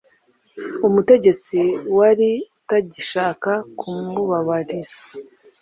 umutegetsi 0.87 1.59
wari 1.97 2.31
utagishaka 2.57 3.51
kumubabarira 3.79 4.91